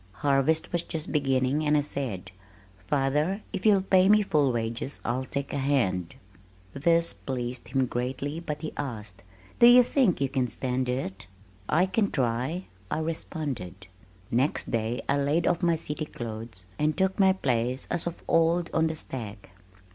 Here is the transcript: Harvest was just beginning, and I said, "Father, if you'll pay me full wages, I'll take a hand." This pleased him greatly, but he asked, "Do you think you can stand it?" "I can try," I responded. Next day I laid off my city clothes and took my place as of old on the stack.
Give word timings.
Harvest 0.25 0.71
was 0.71 0.81
just 0.81 1.11
beginning, 1.11 1.63
and 1.63 1.77
I 1.77 1.81
said, 1.81 2.31
"Father, 2.87 3.43
if 3.53 3.67
you'll 3.67 3.83
pay 3.83 4.09
me 4.09 4.23
full 4.23 4.51
wages, 4.51 4.99
I'll 5.05 5.25
take 5.25 5.53
a 5.53 5.59
hand." 5.59 6.15
This 6.73 7.13
pleased 7.13 7.67
him 7.67 7.85
greatly, 7.85 8.39
but 8.39 8.63
he 8.63 8.73
asked, 8.77 9.21
"Do 9.59 9.67
you 9.67 9.83
think 9.83 10.19
you 10.19 10.27
can 10.27 10.47
stand 10.47 10.89
it?" 10.89 11.27
"I 11.69 11.85
can 11.85 12.09
try," 12.09 12.65
I 12.89 12.97
responded. 12.97 13.85
Next 14.31 14.71
day 14.71 15.01
I 15.07 15.19
laid 15.19 15.45
off 15.45 15.61
my 15.61 15.75
city 15.75 16.05
clothes 16.07 16.63
and 16.79 16.97
took 16.97 17.19
my 17.19 17.33
place 17.33 17.87
as 17.91 18.07
of 18.07 18.23
old 18.27 18.71
on 18.73 18.87
the 18.87 18.95
stack. 18.95 19.51